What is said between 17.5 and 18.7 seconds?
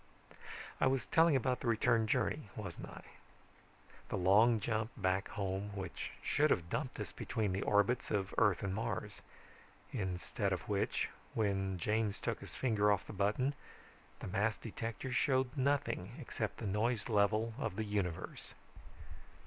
of the universe.